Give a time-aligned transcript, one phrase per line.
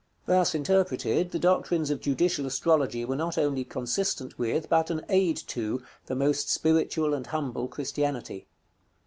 [0.25, 5.37] Thus interpreted, the doctrines of judicial astrology were not only consistent with, but an aid
[5.53, 8.47] to, the most spiritual and humble Christianity.